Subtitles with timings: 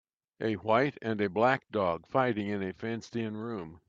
[0.39, 3.79] A white and a black dog fighting in a fenced in room.